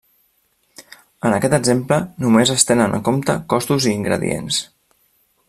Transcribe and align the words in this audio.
En 1.29 1.35
aquest 1.37 1.55
exemple 1.57 1.99
només 2.25 2.55
es 2.55 2.67
tenen 2.71 2.99
en 2.99 3.05
compte 3.11 3.37
costos 3.55 3.87
i 3.89 3.95
ingredients. 4.01 4.65